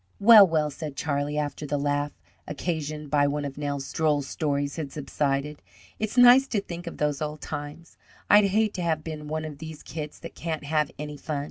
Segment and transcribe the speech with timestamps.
[0.19, 2.11] "Well, well," said Charlie, after the laugh
[2.47, 5.61] occasioned by one of Nels' droll stories had subsided.
[5.99, 7.97] "It's nice to think of those old times.
[8.27, 11.39] I'd hate to have been one of these kids that can't have any fun.